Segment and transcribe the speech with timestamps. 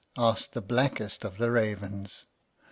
[0.17, 2.25] asked the blackest of the ravens.